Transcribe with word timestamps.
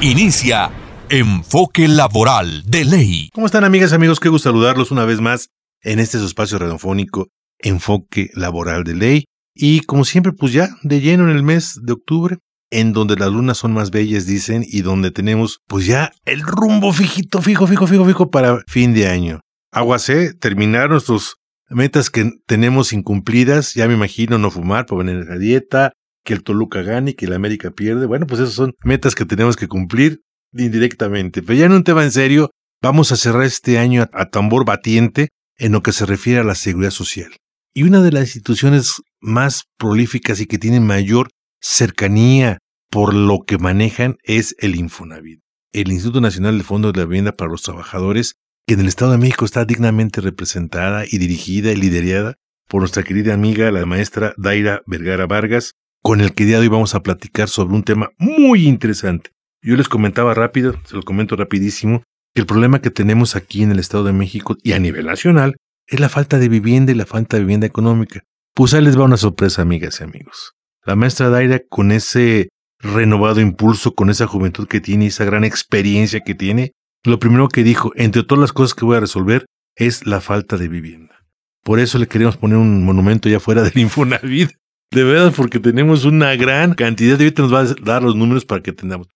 Inicia 0.00 0.70
Enfoque 1.08 1.88
Laboral 1.88 2.62
de 2.66 2.84
Ley. 2.84 3.30
¿Cómo 3.32 3.46
están 3.46 3.64
amigas 3.64 3.92
y 3.92 3.94
amigos? 3.94 4.20
Qué 4.20 4.28
gusto 4.28 4.50
saludarlos 4.50 4.90
una 4.90 5.04
vez 5.04 5.20
más 5.20 5.48
en 5.82 5.98
este 5.98 6.18
espacio 6.18 6.58
radiofónico 6.58 7.28
Enfoque 7.58 8.30
Laboral 8.34 8.84
de 8.84 8.94
Ley. 8.94 9.24
Y 9.54 9.80
como 9.80 10.04
siempre, 10.04 10.32
pues 10.32 10.52
ya 10.52 10.68
de 10.82 11.00
lleno 11.00 11.30
en 11.30 11.36
el 11.36 11.42
mes 11.42 11.80
de 11.82 11.92
octubre, 11.92 12.38
en 12.70 12.92
donde 12.92 13.16
las 13.16 13.30
lunas 13.30 13.58
son 13.58 13.72
más 13.72 13.90
bellas, 13.90 14.26
dicen, 14.26 14.64
y 14.66 14.82
donde 14.82 15.10
tenemos 15.10 15.60
pues 15.66 15.86
ya 15.86 16.12
el 16.24 16.42
rumbo 16.42 16.92
fijito, 16.92 17.40
fijo, 17.40 17.66
fijo, 17.66 17.86
fijo, 17.86 18.04
fijo 18.04 18.30
para 18.30 18.58
fin 18.66 18.92
de 18.94 19.08
año. 19.08 19.40
Aguacé, 19.72 20.34
terminar 20.34 20.90
nuestras 20.90 21.36
metas 21.70 22.10
que 22.10 22.30
tenemos 22.46 22.92
incumplidas, 22.92 23.74
ya 23.74 23.88
me 23.88 23.94
imagino 23.94 24.38
no 24.38 24.50
fumar, 24.50 24.86
a 24.90 24.94
la 24.94 25.38
dieta, 25.38 25.92
que 26.24 26.34
el 26.34 26.42
Toluca 26.42 26.82
gane, 26.82 27.14
que 27.14 27.26
el 27.26 27.32
América 27.32 27.70
pierde. 27.70 28.06
Bueno, 28.06 28.26
pues 28.26 28.40
esas 28.40 28.54
son 28.54 28.74
metas 28.82 29.14
que 29.14 29.26
tenemos 29.26 29.56
que 29.56 29.68
cumplir 29.68 30.22
indirectamente. 30.52 31.42
Pero 31.42 31.58
ya 31.58 31.66
en 31.66 31.72
un 31.72 31.84
tema 31.84 32.02
en 32.02 32.12
serio, 32.12 32.50
vamos 32.82 33.12
a 33.12 33.16
cerrar 33.16 33.44
este 33.44 33.78
año 33.78 34.06
a, 34.12 34.30
tambor 34.30 34.64
batiente 34.64 35.28
en 35.58 35.72
lo 35.72 35.82
que 35.82 35.92
se 35.92 36.06
refiere 36.06 36.40
a 36.40 36.44
la 36.44 36.54
seguridad 36.54 36.90
social. 36.90 37.30
Y 37.74 37.82
una 37.82 38.02
de 38.02 38.12
las 38.12 38.22
instituciones 38.22 39.02
más 39.20 39.64
prolíficas 39.78 40.40
y 40.40 40.46
que 40.46 40.58
tiene 40.58 40.80
mayor 40.80 41.28
cercanía 41.60 42.58
por 42.90 43.14
lo 43.14 43.40
que 43.46 43.58
manejan 43.58 44.16
es 44.22 44.54
el 44.58 44.76
Infonavit, 44.76 45.40
el 45.72 45.90
Instituto 45.90 46.20
Nacional 46.20 46.58
de 46.58 46.64
Fondo 46.64 46.92
de 46.92 47.00
la 47.00 47.06
Vivienda 47.06 47.32
para 47.32 47.50
los 47.50 47.62
Trabajadores, 47.62 48.34
que 48.66 48.74
en 48.74 48.80
el 48.80 48.88
Estado 48.88 49.12
de 49.12 49.18
México 49.18 49.44
está 49.44 49.64
dignamente 49.64 50.20
representada 50.20 51.04
y 51.04 51.18
dirigida 51.18 51.72
y 51.72 51.76
liderada 51.76 52.36
por 52.68 52.80
nuestra 52.80 53.02
querida 53.02 53.34
amiga, 53.34 53.70
la 53.70 53.84
maestra 53.84 54.34
Daira 54.36 54.82
Vergara 54.86 55.26
Vargas, 55.26 55.72
con 56.04 56.20
el 56.20 56.34
que 56.34 56.44
día 56.44 56.56
de 56.56 56.64
hoy 56.64 56.68
vamos 56.68 56.94
a 56.94 57.02
platicar 57.02 57.48
sobre 57.48 57.74
un 57.74 57.82
tema 57.82 58.10
muy 58.18 58.68
interesante. 58.68 59.30
Yo 59.62 59.74
les 59.74 59.88
comentaba 59.88 60.34
rápido, 60.34 60.78
se 60.84 60.96
lo 60.96 61.02
comento 61.02 61.34
rapidísimo, 61.34 62.02
que 62.34 62.42
el 62.42 62.46
problema 62.46 62.82
que 62.82 62.90
tenemos 62.90 63.36
aquí 63.36 63.62
en 63.62 63.70
el 63.70 63.78
Estado 63.78 64.04
de 64.04 64.12
México 64.12 64.58
y 64.62 64.72
a 64.72 64.78
nivel 64.78 65.06
nacional 65.06 65.56
es 65.86 66.00
la 66.00 66.10
falta 66.10 66.38
de 66.38 66.50
vivienda 66.50 66.92
y 66.92 66.94
la 66.94 67.06
falta 67.06 67.38
de 67.38 67.44
vivienda 67.44 67.66
económica. 67.66 68.22
Pues 68.54 68.74
ahí 68.74 68.82
les 68.82 68.98
va 68.98 69.04
una 69.04 69.16
sorpresa, 69.16 69.62
amigas 69.62 69.98
y 70.00 70.04
amigos. 70.04 70.52
La 70.84 70.94
maestra 70.94 71.30
Daira, 71.30 71.62
con 71.70 71.90
ese 71.90 72.50
renovado 72.80 73.40
impulso, 73.40 73.94
con 73.94 74.10
esa 74.10 74.26
juventud 74.26 74.68
que 74.68 74.82
tiene, 74.82 75.06
esa 75.06 75.24
gran 75.24 75.42
experiencia 75.42 76.20
que 76.20 76.34
tiene, 76.34 76.72
lo 77.02 77.18
primero 77.18 77.48
que 77.48 77.64
dijo, 77.64 77.92
entre 77.96 78.24
todas 78.24 78.42
las 78.42 78.52
cosas 78.52 78.74
que 78.74 78.84
voy 78.84 78.98
a 78.98 79.00
resolver, 79.00 79.46
es 79.74 80.06
la 80.06 80.20
falta 80.20 80.58
de 80.58 80.68
vivienda. 80.68 81.24
Por 81.62 81.80
eso 81.80 81.98
le 81.98 82.08
queríamos 82.08 82.36
poner 82.36 82.58
un 82.58 82.84
monumento 82.84 83.30
ya 83.30 83.40
fuera 83.40 83.62
del 83.62 83.78
Infonavit, 83.78 84.50
de 84.90 85.04
verdad, 85.04 85.32
porque 85.34 85.58
tenemos 85.58 86.04
una 86.04 86.34
gran 86.36 86.74
cantidad. 86.74 87.18
De 87.18 87.24
ahorita 87.24 87.42
nos 87.42 87.54
va 87.54 87.60
a 87.60 87.74
dar 87.82 88.02
los 88.02 88.16
números 88.16 88.44
para 88.44 88.62
que 88.62 88.72
tengamos. 88.72 89.08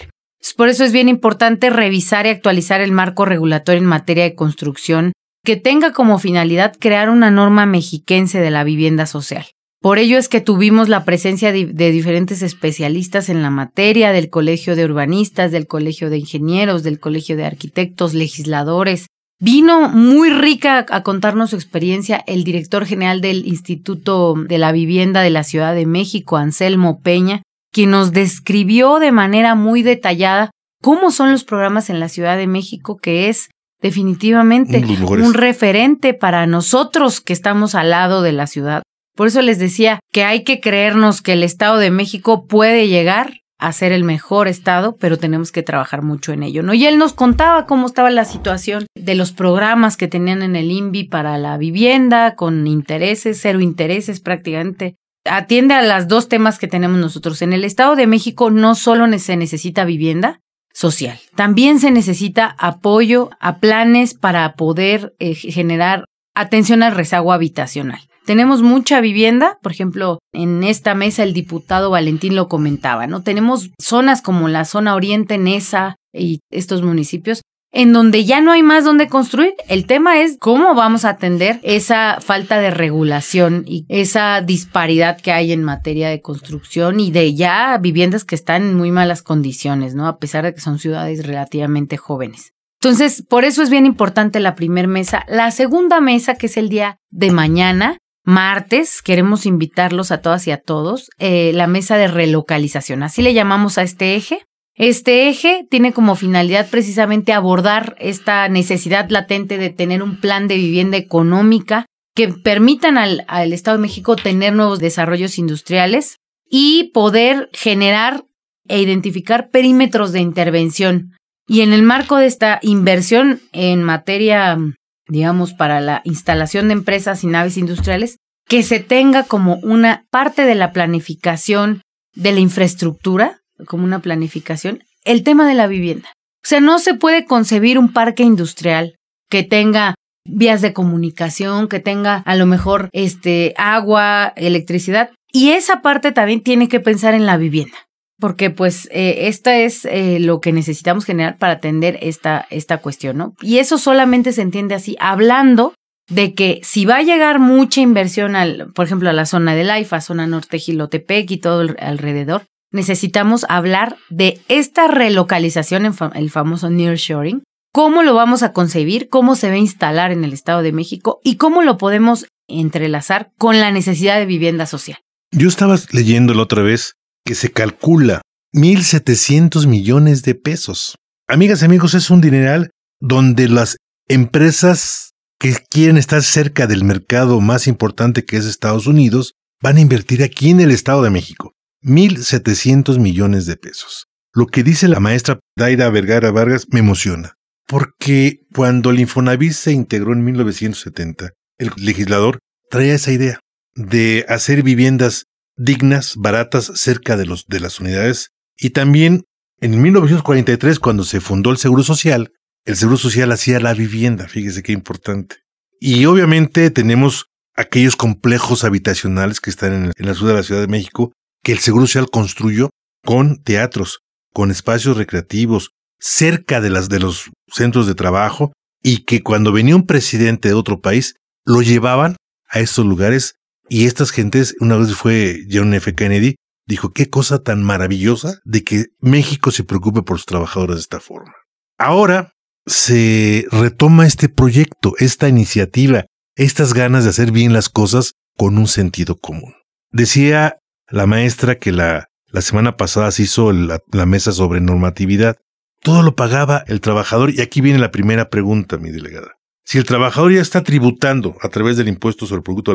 Por 0.58 0.70
eso 0.70 0.84
es 0.84 0.92
bien 0.92 1.10
importante 1.10 1.70
revisar 1.70 2.26
y 2.26 2.30
actualizar 2.30 2.82
el 2.82 2.92
marco 2.92 3.26
regulatorio 3.26 3.82
en 3.82 3.88
materia 3.88 4.26
de 4.26 4.36
construcción 4.36 5.14
que 5.44 5.56
tenga 5.56 5.94
como 5.94 6.20
finalidad 6.20 6.76
crear 6.80 7.10
una 7.10 7.32
norma 7.32 7.66
mexiquense 7.66 8.40
de 8.40 8.52
la 8.52 8.64
vivienda 8.64 9.06
social. 9.06 9.46
Por 9.86 10.00
ello 10.00 10.18
es 10.18 10.30
que 10.30 10.42
tuvimos 10.42 10.90
la 10.90 11.06
presencia 11.06 11.52
de, 11.52 11.68
diferentes 11.92 12.42
especialistas 12.42 13.30
en 13.30 13.44
la 13.44 13.52
materia, 13.52 14.12
del 14.14 14.32
Colegio 14.32 14.76
de 14.76 14.84
Urbanistas, 14.84 15.52
del 15.52 15.68
Colegio 15.68 16.10
de 16.10 16.18
Ingenieros, 16.18 16.82
del 16.82 17.00
Colegio 17.00 17.38
de 17.38 17.46
Arquitectos, 17.46 18.16
legisladores, 18.16 19.06
Vino 19.40 19.90
muy 19.90 20.32
rica 20.32 20.88
a 20.90 21.04
contarnos 21.04 21.52
su 21.52 21.56
experiencia 21.56 22.24
el 22.26 22.44
director 22.44 22.86
general 22.88 23.22
del 23.22 23.46
Instituto 23.46 24.34
de 24.34 24.58
la 24.58 24.72
Vivienda 24.72 25.22
de 25.22 25.30
la 25.30 25.44
Ciudad 25.44 25.76
de 25.76 25.86
México, 25.86 26.38
Anselmo 26.38 27.02
Peña, 27.02 27.44
quien 27.72 27.92
nos 27.92 28.12
describió 28.12 28.98
de 28.98 29.12
manera 29.12 29.54
muy 29.54 29.84
detallada 29.84 30.50
cómo 30.82 31.12
son 31.12 31.32
los 31.32 31.44
programas 31.44 31.92
en 31.92 32.00
la 32.00 32.10
Ciudad 32.10 32.38
de 32.38 32.48
México, 32.48 32.98
que 32.98 33.30
es 33.30 33.50
definitivamente 33.82 34.84
un 35.04 35.36
referente 35.36 36.16
para 36.16 36.48
nosotros 36.48 37.22
que 37.22 37.34
estamos 37.34 37.76
al 37.76 37.92
lado 37.92 38.24
de 38.24 38.32
la 38.32 38.48
ciudad. 38.48 38.82
Por 39.16 39.28
eso 39.28 39.42
les 39.42 39.60
decía 39.60 40.00
que 40.12 40.24
hay 40.24 40.44
que 40.44 40.60
creernos 40.60 41.22
que 41.22 41.34
el 41.34 41.44
Estado 41.44 41.78
de 41.78 41.92
México 41.92 42.48
puede 42.48 42.88
llegar 42.88 43.34
hacer 43.58 43.92
el 43.92 44.04
mejor 44.04 44.48
estado, 44.48 44.98
pero 44.98 45.18
tenemos 45.18 45.52
que 45.52 45.64
trabajar 45.64 46.02
mucho 46.02 46.34
en 46.34 46.44
ello, 46.44 46.62
¿no? 46.64 46.74
Y 46.74 46.86
él 46.86 46.98
nos 46.98 47.14
contaba 47.14 47.66
cómo 47.66 47.88
estaba 47.88 48.10
la 48.12 48.26
situación 48.26 48.86
de 48.96 49.16
los 49.16 49.32
programas 49.32 49.98
que 49.98 50.08
tenían 50.08 50.42
en 50.42 50.56
el 50.56 50.72
INVI 50.72 51.06
para 51.06 51.38
la 51.38 51.58
vivienda, 51.58 52.36
con 52.36 52.68
intereses, 52.68 53.40
cero 53.42 53.62
intereses 53.62 54.20
prácticamente. 54.20 54.96
Atiende 55.26 55.74
a 55.74 55.82
las 55.82 56.08
dos 56.08 56.28
temas 56.28 56.60
que 56.60 56.68
tenemos 56.68 57.00
nosotros. 57.00 57.42
En 57.42 57.54
el 57.54 57.64
Estado 57.64 57.96
de 57.96 58.08
México 58.08 58.52
no 58.52 58.76
solo 58.76 59.06
se 59.18 59.38
necesita 59.38 59.86
vivienda 59.86 60.42
social, 60.74 61.18
también 61.36 61.80
se 61.80 61.90
necesita 61.90 62.56
apoyo 62.60 63.30
a 63.40 63.60
planes 63.60 64.14
para 64.14 64.56
poder 64.56 65.16
eh, 65.20 65.34
generar 65.34 66.04
atención 66.36 66.84
al 66.84 66.94
rezago 66.94 67.32
habitacional. 67.32 68.02
Tenemos 68.26 68.62
mucha 68.62 69.02
vivienda, 69.02 69.60
por 69.62 69.72
ejemplo, 69.72 70.20
en 70.34 70.64
esta 70.64 70.96
mesa 70.96 71.24
el 71.24 71.34
diputado 71.34 71.92
Valentín 71.92 72.36
lo 72.36 72.48
comentaba, 72.48 73.08
¿no? 73.08 73.22
Tenemos 73.22 73.72
zonas 73.80 74.22
como 74.22 74.48
la 74.48 74.66
zona 74.66 74.96
oriente, 74.96 75.38
Nesa 75.38 75.96
y 76.12 76.40
estos 76.50 76.82
municipios 76.82 77.42
en 77.76 77.92
donde 77.92 78.24
ya 78.24 78.40
no 78.40 78.52
hay 78.54 78.64
más 78.64 78.86
donde 78.86 79.10
construir. 79.10 79.54
El 79.68 79.86
tema 79.86 80.22
es 80.22 80.38
cómo 80.40 80.74
vamos 80.74 81.04
a 81.04 81.10
atender 81.10 81.60
esa 81.62 82.20
falta 82.22 82.58
de 82.58 82.72
regulación 82.72 83.66
y 83.68 83.86
esa 83.90 84.42
disparidad 84.42 85.20
que 85.20 85.34
hay 85.34 85.52
en 85.52 85.62
materia 85.62 86.08
de 86.08 86.22
construcción 86.22 87.02
y 87.02 87.12
de 87.12 87.36
ya 87.36 87.78
viviendas 87.78 88.24
que 88.24 88.36
están 88.36 88.64
en 88.64 88.76
muy 88.76 88.92
malas 88.92 89.22
condiciones, 89.22 89.94
¿no? 89.94 90.08
A 90.08 90.20
pesar 90.20 90.46
de 90.46 90.54
que 90.54 90.62
son 90.62 90.80
ciudades 90.80 91.28
relativamente 91.28 91.98
jóvenes. 91.98 92.54
Entonces, 92.82 93.24
por 93.28 93.44
eso 93.44 93.62
es 93.62 93.70
bien 93.70 93.86
importante 93.86 94.40
la 94.40 94.56
primer 94.56 94.88
mesa. 94.88 95.26
La 95.28 95.52
segunda 95.52 96.00
mesa, 96.00 96.36
que 96.36 96.46
es 96.46 96.56
el 96.56 96.70
día 96.70 97.00
de 97.10 97.32
mañana, 97.32 97.98
martes, 98.26 99.02
queremos 99.02 99.46
invitarlos 99.46 100.12
a 100.12 100.22
todas 100.22 100.48
y 100.48 100.52
a 100.52 100.58
todos, 100.58 101.10
eh, 101.20 101.52
la 101.54 101.68
mesa 101.68 101.98
de 101.98 102.08
relocalización. 102.08 103.04
Así 103.04 103.22
le 103.22 103.34
llamamos 103.34 103.78
a 103.78 103.84
este 103.84 104.16
eje. 104.16 104.44
Este 104.74 105.30
eje 105.30 105.66
tiene 105.70 105.94
como 105.94 106.16
finalidad 106.16 106.70
precisamente 106.70 107.32
abordar 107.32 107.96
esta 108.00 108.50
necesidad 108.50 109.10
latente 109.10 109.58
de 109.58 109.70
tener 109.70 110.04
un 110.04 110.20
plan 110.20 110.48
de 110.48 110.56
vivienda 110.56 110.98
económica 110.98 111.86
que 112.14 112.30
permitan 112.30 112.98
al, 112.98 113.24
al 113.28 113.54
Estado 113.54 113.78
de 113.78 113.84
México 113.84 114.16
tener 114.16 114.54
nuevos 114.54 114.80
desarrollos 114.80 115.38
industriales 115.38 116.18
y 116.50 116.92
poder 116.94 117.50
generar 117.54 118.26
e 118.68 118.82
identificar 118.82 119.50
perímetros 119.50 120.12
de 120.12 120.22
intervención. 120.22 121.12
Y 121.48 121.62
en 121.62 121.74
el 121.74 121.84
marco 121.84 122.18
de 122.18 122.26
esta 122.26 122.60
inversión 122.64 123.40
en 123.52 123.84
materia 123.84 124.58
digamos, 125.08 125.54
para 125.54 125.82
la 125.82 126.02
instalación 126.04 126.68
de 126.68 126.74
empresas 126.74 127.24
y 127.24 127.28
naves 127.28 127.58
industriales, 127.58 128.18
que 128.48 128.64
se 128.64 128.80
tenga 128.80 129.24
como 129.24 129.56
una 129.58 130.06
parte 130.12 130.44
de 130.46 130.56
la 130.56 130.72
planificación 130.72 131.82
de 132.14 132.32
la 132.32 132.40
infraestructura, 132.40 133.42
como 133.66 133.84
una 133.84 134.00
planificación, 134.00 134.84
el 135.04 135.24
tema 135.24 135.48
de 135.48 135.56
la 135.56 135.68
vivienda. 135.68 136.10
O 136.10 136.48
sea, 136.48 136.60
no 136.60 136.80
se 136.80 136.94
puede 136.94 137.26
concebir 137.26 137.80
un 137.80 137.92
parque 137.92 138.24
industrial 138.24 138.96
que 139.30 139.44
tenga 139.44 139.96
vías 140.28 140.62
de 140.62 140.74
comunicación, 140.74 141.68
que 141.68 141.80
tenga 141.80 142.18
a 142.18 142.36
lo 142.36 142.46
mejor 142.46 142.90
este 142.94 143.54
agua, 143.58 144.34
electricidad, 144.36 145.12
y 145.32 145.52
esa 145.52 145.82
parte 145.82 146.12
también 146.12 146.42
tiene 146.42 146.68
que 146.68 146.80
pensar 146.80 147.14
en 147.14 147.26
la 147.26 147.38
vivienda 147.38 147.78
porque 148.20 148.50
pues 148.50 148.88
eh, 148.92 149.28
esta 149.28 149.58
es 149.58 149.86
eh, 149.86 150.20
lo 150.20 150.40
que 150.40 150.52
necesitamos 150.52 151.06
generar 151.06 151.38
para 151.38 151.54
atender 151.54 151.98
esta, 152.02 152.46
esta 152.50 152.78
cuestión, 152.78 153.18
¿no? 153.18 153.34
Y 153.42 153.58
eso 153.58 153.78
solamente 153.78 154.32
se 154.32 154.42
entiende 154.42 154.76
así, 154.76 154.96
hablando 155.00 155.74
de 156.10 156.34
que 156.34 156.62
si 156.64 156.86
va 156.86 156.98
a 156.98 157.04
llegar 157.04 157.40
mucha 157.40 157.82
inversión, 157.82 158.36
al, 158.36 158.72
por 158.74 158.86
ejemplo, 158.86 159.10
a 159.10 159.14
la 159.14 159.26
zona 159.26 159.56
del 159.56 159.70
AIFA, 159.70 160.02
zona 160.02 160.28
norte 160.28 160.60
Gilotepec 160.60 161.30
y 161.32 161.38
todo 161.38 161.68
alrededor, 161.80 162.44
necesitamos 162.72 163.46
hablar 163.50 163.98
de 164.10 164.40
esta 164.48 164.88
relocalización, 164.88 165.86
en 165.86 165.94
el 166.14 166.30
famoso 166.30 166.70
nearshoring, 166.70 167.44
cómo 167.72 168.04
lo 168.04 168.14
vamos 168.14 168.44
a 168.44 168.54
concebir, 168.54 169.10
cómo 169.10 169.36
se 169.36 169.48
va 169.48 169.56
a 169.56 169.58
instalar 169.58 170.12
en 170.12 170.24
el 170.24 170.34
Estado 170.34 170.62
de 170.62 170.72
México 170.72 171.20
y 171.24 171.38
cómo 171.38 171.64
lo 171.64 171.78
podemos 171.78 172.28
entrelazar 172.48 173.32
con 173.38 173.60
la 173.60 173.72
necesidad 173.72 174.20
de 174.20 174.26
vivienda 174.26 174.66
social. 174.66 175.00
Yo 175.32 175.50
estaba 175.50 175.76
leyendo 175.92 176.34
la 176.34 176.44
otra 176.44 176.62
vez 176.62 176.94
que 177.26 177.36
se 177.36 177.52
calcula 177.52 178.22
1.700 178.54 179.68
millones 179.68 180.24
de 180.24 180.36
pesos. 180.36 180.96
Amigas 181.28 181.62
y 181.62 181.66
amigos, 181.66 181.96
es 181.96 182.10
un 182.10 182.22
dineral 182.22 182.70
donde 183.02 183.50
las 183.50 183.78
empresas 184.08 185.12
que 185.40 185.56
quieren 185.70 185.98
estar 185.98 186.24
cerca 186.24 186.68
del 186.68 186.84
mercado 186.84 187.42
más 187.42 187.68
importante 187.68 188.24
que 188.24 188.38
es 188.38 188.46
Estados 188.46 188.88
Unidos 188.88 189.34
van 189.62 189.78
a 189.78 189.82
invertir 189.82 190.24
aquí 190.24 190.52
en 190.52 190.62
el 190.62 190.72
Estado 190.72 191.02
de 191.02 191.10
México. 191.10 191.54
1.700 191.82 193.00
millones 193.00 193.46
de 193.46 193.58
pesos. 193.58 194.06
Lo 194.34 194.48
que 194.48 194.64
dice 194.64 194.88
la 194.88 195.00
maestra 195.00 195.40
Daira 195.58 195.90
Vergara 195.90 196.32
Vargas 196.32 196.68
me 196.70 196.80
emociona, 196.80 197.34
porque 197.68 198.40
cuando 198.54 198.90
el 198.92 199.00
Infonavit 199.00 199.54
se 199.54 199.72
integró 199.72 200.14
en 200.14 200.24
1970, 200.24 201.32
el 201.58 201.72
legislador 201.78 202.40
traía 202.70 202.96
esa 202.96 203.12
idea 203.12 203.40
de 203.76 204.26
hacer 204.28 204.64
viviendas 204.64 205.26
dignas, 205.58 206.16
baratas, 206.18 206.72
cerca 206.76 207.18
de, 207.18 207.26
los, 207.26 207.46
de 207.48 207.60
las 207.60 207.80
unidades. 207.80 208.32
Y 208.58 208.72
también 208.72 209.24
en 209.60 209.82
1943, 209.82 210.80
cuando 210.80 211.04
se 211.04 211.22
fundó 211.22 211.52
el 211.52 211.58
Seguro 211.58 211.84
Social, 211.84 212.32
el 212.66 212.76
Seguro 212.76 212.98
Social 212.98 213.32
hacía 213.32 213.60
la 213.60 213.74
vivienda, 213.74 214.28
fíjese 214.28 214.64
qué 214.64 214.72
importante. 214.72 215.38
Y 215.80 216.06
obviamente 216.06 216.72
tenemos 216.72 217.28
aquellos 217.56 217.96
complejos 217.96 218.64
habitacionales 218.64 219.40
que 219.40 219.50
están 219.50 219.74
en, 219.74 219.92
en 219.96 220.06
la 220.06 220.14
ciudad 220.14 220.32
de 220.32 220.38
la 220.38 220.44
Ciudad 220.44 220.62
de 220.62 220.68
México, 220.68 221.14
que 221.44 221.52
el 221.52 221.60
Seguro 221.60 221.86
Social 221.86 222.10
construyó 222.10 222.70
con 223.04 223.42
teatros, 223.44 224.00
con 224.34 224.52
espacios 224.52 224.98
recreativos, 224.98 225.72
cerca 226.00 226.60
de, 226.60 226.70
las, 226.70 226.90
de 226.90 227.00
los 227.00 227.32
centros 227.48 227.88
de 227.88 227.96
trabajo, 227.96 228.52
y 228.84 229.06
que 229.06 229.24
cuando 229.24 229.52
venía 229.52 229.76
un 229.76 229.88
presidente 229.88 230.50
de 230.50 230.54
otro 230.54 230.82
país, 230.82 231.16
lo 231.46 231.62
llevaban 231.62 232.18
a 232.50 232.60
estos 232.60 232.86
lugares 232.86 233.36
y 233.70 233.86
estas 233.86 234.12
gentes, 234.12 234.56
una 234.60 234.78
vez 234.78 234.96
fue 234.96 235.40
John 235.52 235.74
F. 235.74 235.94
Kennedy, 235.96 236.36
dijo, 236.68 236.94
qué 236.94 237.10
cosa 237.10 237.40
tan 237.40 237.64
maravillosa 237.64 238.40
de 238.44 238.64
que 238.64 238.86
México 239.00 239.52
se 239.52 239.64
preocupe 239.64 240.02
por 240.02 240.18
sus 240.18 240.26
trabajadores 240.26 240.78
de 240.78 240.82
esta 240.82 241.00
forma. 241.00 241.34
Ahora 241.78 242.34
se 242.66 243.46
retoma 243.52 244.08
este 244.08 244.30
proyecto, 244.30 244.94
esta 244.98 245.28
iniciativa, 245.28 246.06
estas 246.36 246.74
ganas 246.74 247.04
de 247.04 247.12
hacer 247.12 247.32
bien 247.32 247.54
las 247.54 247.70
cosas 247.70 248.14
con 248.38 248.58
un 248.58 248.68
sentido 248.68 249.16
común. 249.16 249.54
Decía 249.92 250.58
la 250.90 251.06
maestra 251.06 251.56
que 251.56 251.72
la, 251.72 252.08
la 252.36 252.42
semana 252.42 252.76
pasada 252.76 253.12
se 253.12 253.24
hizo 253.24 253.54
la, 253.54 253.80
mesa 254.06 254.32
sobre 254.32 254.60
normatividad. 254.60 255.38
Todo 255.82 256.04
lo 256.04 256.16
pagaba 256.16 256.64
el 256.68 256.82
trabajador 256.82 257.32
y 257.32 257.42
aquí 257.42 257.62
viene 257.62 257.80
la 257.80 257.92
primera 257.92 258.30
pregunta, 258.30 258.78
mi 258.78 258.92
delegada. 258.92 259.36
Si 259.64 259.78
el 259.78 259.86
trabajador 259.86 260.34
ya 260.34 260.42
está 260.42 260.64
tributando 260.64 261.36
a 261.42 261.50
través 261.50 261.78
del 261.78 261.88
impuesto 261.88 262.26
sobre 262.26 262.40
el 262.40 262.44
producto 262.44 262.74